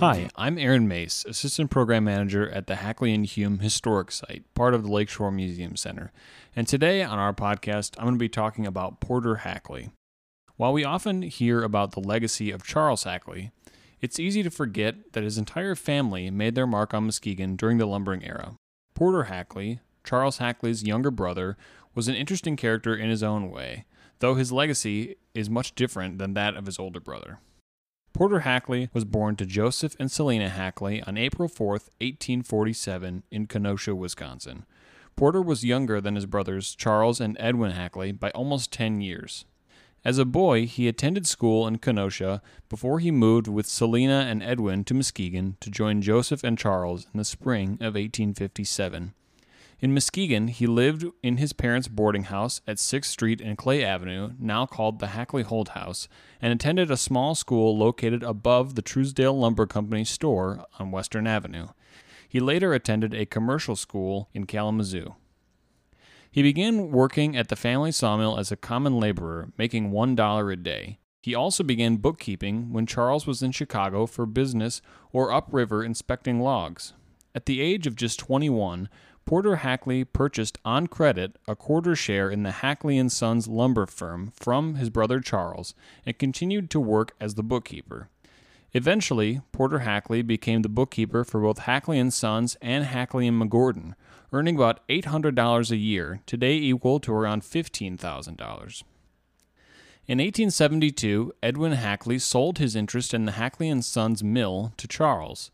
[0.00, 4.74] Hi, I'm Aaron Mace, Assistant Program Manager at the Hackley and Hume Historic Site, part
[4.74, 6.12] of the Lakeshore Museum Center.
[6.54, 9.88] And today on our podcast, I'm going to be talking about Porter Hackley.
[10.56, 13.52] While we often hear about the legacy of Charles Hackley,
[14.02, 17.86] it's easy to forget that his entire family made their mark on Muskegon during the
[17.86, 18.52] lumbering era.
[18.94, 21.56] Porter Hackley, Charles Hackley's younger brother,
[21.94, 23.86] was an interesting character in his own way,
[24.18, 27.38] though his legacy is much different than that of his older brother.
[28.16, 33.94] Porter Hackley was born to Joseph and Selina Hackley on April 4, 1847, in Kenosha,
[33.94, 34.64] Wisconsin.
[35.16, 39.44] Porter was younger than his brothers Charles and Edwin Hackley by almost 10 years.
[40.02, 42.40] As a boy, he attended school in Kenosha
[42.70, 47.18] before he moved with Selina and Edwin to Muskegon to join Joseph and Charles in
[47.18, 49.12] the spring of 1857.
[49.78, 54.30] In Muskegon, he lived in his parents' boarding house at 6th Street and Clay Avenue,
[54.38, 56.08] now called the Hackley Holt House,
[56.40, 61.68] and attended a small school located above the Truesdale Lumber Company store on Western Avenue.
[62.26, 65.14] He later attended a commercial school in Kalamazoo.
[66.30, 70.98] He began working at the family sawmill as a common laborer, making $1 a day.
[71.22, 74.80] He also began bookkeeping when Charles was in Chicago for business
[75.12, 76.94] or upriver inspecting logs.
[77.34, 78.88] At the age of just 21,
[79.26, 84.32] Porter Hackley purchased on credit a quarter share in the Hackley and Sons lumber firm
[84.36, 85.74] from his brother Charles
[86.06, 88.08] and continued to work as the bookkeeper.
[88.72, 93.94] Eventually, Porter Hackley became the bookkeeper for both Hackley and Sons and Hackley and McGordon,
[94.32, 98.82] earning about $800 a year, today equal to around $15,000.
[100.08, 105.50] In 1872, Edwin Hackley sold his interest in the Hackley and Sons mill to Charles.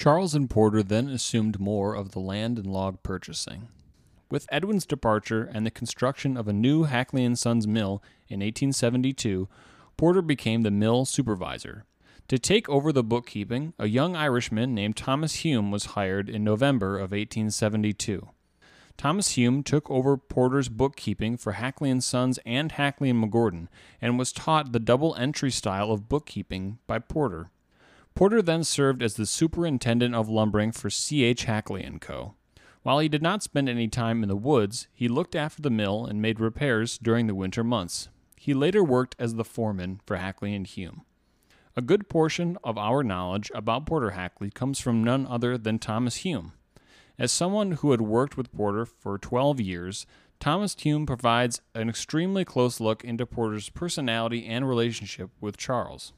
[0.00, 3.68] Charles and Porter then assumed more of the land and log purchasing.
[4.30, 9.46] With Edwin's departure and the construction of a new Hackley and Sons mill in 1872,
[9.98, 11.84] Porter became the mill supervisor.
[12.28, 16.94] To take over the bookkeeping, a young Irishman named Thomas Hume was hired in November
[16.94, 18.26] of 1872.
[18.96, 23.68] Thomas Hume took over Porter's bookkeeping for Hackley and Sons and Hackley and McGordon
[24.00, 27.50] and was taught the double entry style of bookkeeping by Porter.
[28.14, 31.44] Porter then served as the superintendent of lumbering for C.H.
[31.44, 32.34] Hackley & Co.
[32.82, 36.06] While he did not spend any time in the woods, he looked after the mill
[36.06, 38.08] and made repairs during the winter months.
[38.36, 41.02] He later worked as the foreman for Hackley and Hume.
[41.76, 46.16] A good portion of our knowledge about Porter Hackley comes from none other than Thomas
[46.16, 46.52] Hume.
[47.18, 50.06] As someone who had worked with Porter for 12 years,
[50.40, 56.14] Thomas Hume provides an extremely close look into Porter's personality and relationship with Charles.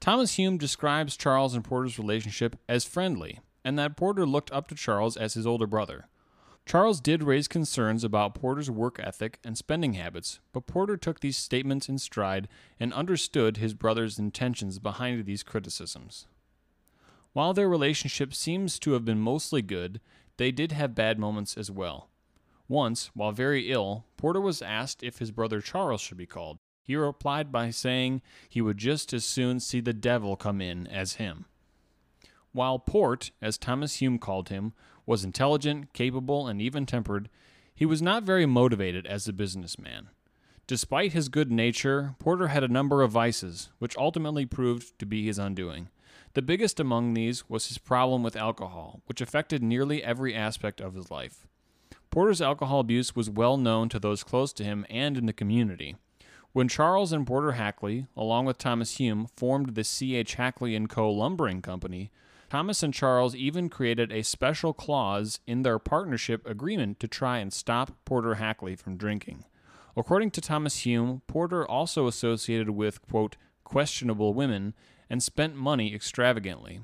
[0.00, 4.74] Thomas Hume describes Charles and Porter's relationship as friendly, and that Porter looked up to
[4.74, 6.08] Charles as his older brother.
[6.64, 11.36] Charles did raise concerns about Porter's work ethic and spending habits, but Porter took these
[11.36, 16.26] statements in stride and understood his brother's intentions behind these criticisms.
[17.34, 20.00] While their relationship seems to have been mostly good,
[20.38, 22.08] they did have bad moments as well.
[22.68, 26.58] Once, while very ill, Porter was asked if his brother Charles should be called.
[26.82, 31.14] He replied by saying he would just as soon see the devil come in as
[31.14, 31.44] him.
[32.52, 34.72] While Port, as Thomas Hume called him,
[35.06, 37.28] was intelligent, capable, and even tempered,
[37.74, 40.08] he was not very motivated as a businessman.
[40.66, 45.26] Despite his good nature, Porter had a number of vices, which ultimately proved to be
[45.26, 45.88] his undoing.
[46.34, 50.94] The biggest among these was his problem with alcohol, which affected nearly every aspect of
[50.94, 51.46] his life.
[52.10, 55.96] Porter's alcohol abuse was well known to those close to him and in the community.
[56.52, 60.34] When Charles and Porter Hackley, along with Thomas Hume, formed the C.H.
[60.34, 61.10] Hackley & Co.
[61.10, 62.10] Lumbering Company,
[62.48, 67.52] Thomas and Charles even created a special clause in their partnership agreement to try and
[67.52, 69.44] stop Porter Hackley from drinking.
[69.96, 74.74] According to Thomas Hume, Porter also associated with, quote, questionable women
[75.08, 76.80] and spent money extravagantly.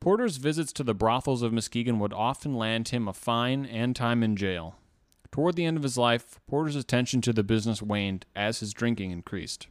[0.00, 4.22] Porter's visits to the brothels of Muskegon would often land him a fine and time
[4.22, 4.76] in jail.
[5.32, 9.12] Toward the end of his life, Porter's attention to the business waned as his drinking
[9.12, 9.68] increased.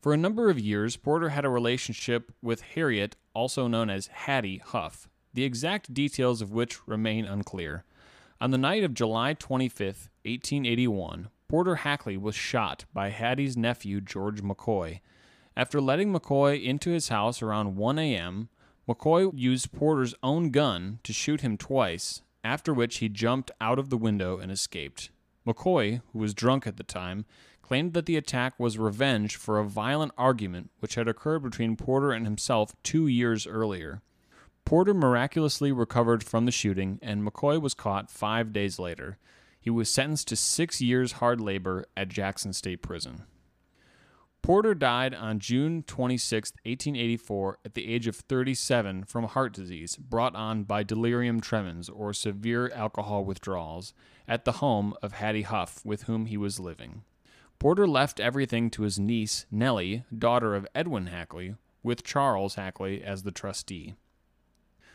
[0.00, 4.58] For a number of years, Porter had a relationship with Harriet, also known as Hattie
[4.58, 7.84] Huff, the exact details of which remain unclear.
[8.40, 14.40] On the night of July 25, 1881, Porter Hackley was shot by Hattie's nephew, George
[14.40, 15.00] McCoy.
[15.56, 18.48] After letting McCoy into his house around 1 a.m.,
[18.88, 23.90] McCoy used Porter's own gun to shoot him twice after which he jumped out of
[23.90, 25.10] the window and escaped.
[25.46, 27.24] McCoy, who was drunk at the time,
[27.62, 32.12] claimed that the attack was revenge for a violent argument which had occurred between Porter
[32.12, 34.02] and himself two years earlier.
[34.64, 39.18] Porter miraculously recovered from the shooting, and McCoy was caught five days later.
[39.60, 43.24] He was sentenced to six years hard labor at Jackson State Prison.
[44.42, 50.34] Porter died on June 26, 1884, at the age of 37 from heart disease brought
[50.34, 53.92] on by delirium tremens or severe alcohol withdrawals
[54.26, 57.02] at the home of Hattie Huff, with whom he was living.
[57.58, 63.22] Porter left everything to his niece, Nellie, daughter of Edwin Hackley, with Charles Hackley as
[63.22, 63.94] the trustee.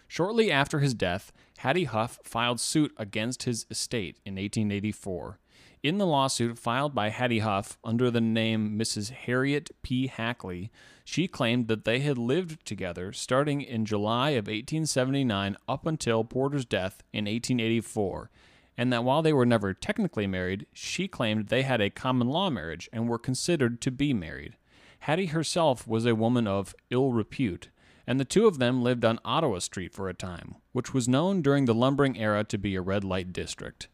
[0.07, 5.39] Shortly after his death, Hattie Huff filed suit against his estate in 1884.
[5.83, 9.11] In the lawsuit filed by Hattie Huff under the name Mrs.
[9.11, 10.07] Harriet P.
[10.07, 10.71] Hackley,
[11.03, 16.65] she claimed that they had lived together starting in July of 1879 up until Porter's
[16.65, 18.31] death in 1884,
[18.77, 22.49] and that while they were never technically married, she claimed they had a common law
[22.49, 24.57] marriage and were considered to be married.
[25.01, 27.69] Hattie herself was a woman of ill repute,
[28.07, 31.41] and the two of them lived on Ottawa Street for a time, which was known
[31.41, 33.87] during the lumbering era to be a red light district.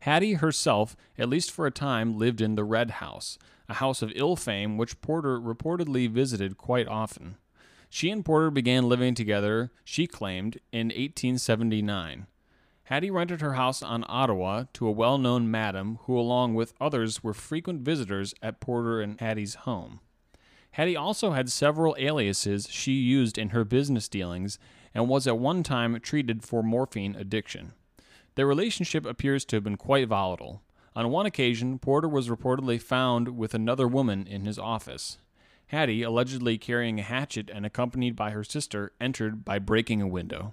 [0.00, 4.12] Hattie herself, at least for a time, lived in the Red House, a house of
[4.14, 7.36] ill fame which Porter reportedly visited quite often.
[7.88, 12.26] She and Porter began living together, she claimed, in 1879.
[12.84, 17.24] Hattie rented her house on Ottawa to a well known madam who, along with others,
[17.24, 20.00] were frequent visitors at Porter and Hattie's home.
[20.76, 24.58] Hattie also had several aliases she used in her business dealings
[24.92, 27.72] and was at one time treated for morphine addiction.
[28.34, 30.60] Their relationship appears to have been quite volatile.
[30.94, 35.16] On one occasion, Porter was reportedly found with another woman in his office.
[35.68, 40.52] Hattie, allegedly carrying a hatchet and accompanied by her sister, entered by breaking a window.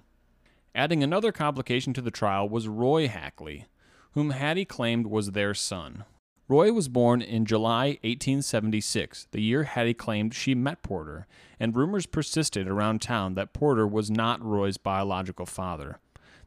[0.74, 3.66] Adding another complication to the trial was Roy Hackley,
[4.12, 6.04] whom Hattie claimed was their son.
[6.46, 11.26] Roy was born in July 1876, the year Hattie claimed she met Porter,
[11.58, 16.00] and rumors persisted around town that Porter was not Roy's biological father.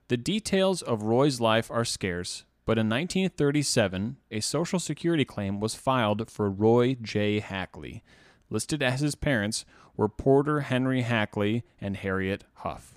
[0.10, 5.74] The details of Roy's life are scarce, but in 1937, a Social Security claim was
[5.74, 7.40] filed for Roy J.
[7.40, 8.04] Hackley.
[8.52, 9.66] Listed as his parents
[9.96, 12.94] were Porter Henry Hackley and Harriet Huff.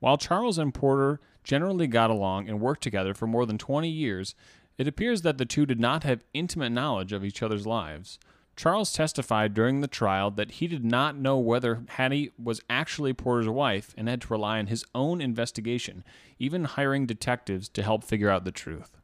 [0.00, 4.34] While Charles and Porter generally got along and worked together for more than 20 years,
[4.78, 8.18] it appears that the two did not have intimate knowledge of each other's lives.
[8.56, 13.48] Charles testified during the trial that he did not know whether Hattie was actually Porter's
[13.48, 16.02] wife and had to rely on his own investigation,
[16.38, 18.96] even hiring detectives to help figure out the truth.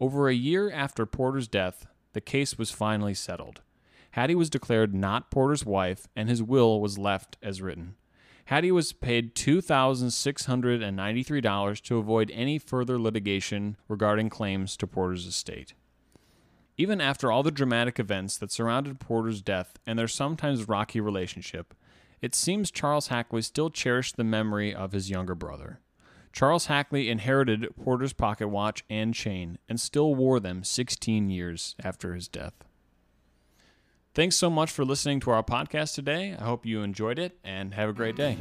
[0.00, 3.60] Over a year after Porter's death, the case was finally settled.
[4.12, 7.96] Hattie was declared not Porter's wife, and his will was left as written.
[8.46, 15.72] Hattie was paid $2,693 to avoid any further litigation regarding claims to Porter's estate.
[16.76, 21.72] Even after all the dramatic events that surrounded Porter's death and their sometimes rocky relationship,
[22.20, 25.80] it seems Charles Hackley still cherished the memory of his younger brother.
[26.32, 32.12] Charles Hackley inherited Porter's pocket watch and chain and still wore them 16 years after
[32.14, 32.64] his death.
[34.14, 36.36] Thanks so much for listening to our podcast today.
[36.38, 38.36] I hope you enjoyed it and have a great day.